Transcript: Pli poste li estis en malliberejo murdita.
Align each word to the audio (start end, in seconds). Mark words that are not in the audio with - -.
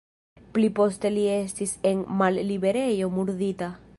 Pli 0.53 0.69
poste 0.79 1.11
li 1.17 1.25
estis 1.33 1.75
en 1.91 2.03
malliberejo 2.23 3.13
murdita. 3.19 3.73